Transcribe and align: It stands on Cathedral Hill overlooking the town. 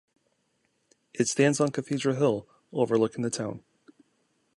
It 1.13 1.27
stands 1.27 1.59
on 1.59 1.69
Cathedral 1.69 2.15
Hill 2.15 2.47
overlooking 2.73 3.21
the 3.21 3.29
town. 3.29 3.63